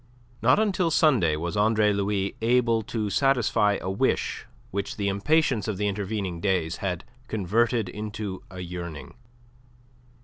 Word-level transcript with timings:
Not 0.41 0.57
until 0.57 0.89
Sunday 0.89 1.35
was 1.35 1.55
Andre 1.55 1.93
Louis 1.93 2.35
able 2.41 2.81
to 2.81 3.11
satisfy 3.11 3.77
a 3.79 3.91
wish 3.91 4.47
which 4.71 4.97
the 4.97 5.07
impatience 5.07 5.67
of 5.67 5.77
the 5.77 5.87
intervening 5.87 6.39
days 6.41 6.77
had 6.77 7.03
converted 7.27 7.87
into 7.87 8.41
a 8.49 8.61
yearning. 8.61 9.13